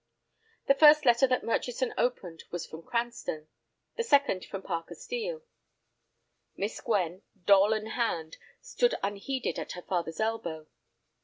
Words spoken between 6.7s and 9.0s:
Gwen, doll in hand, stood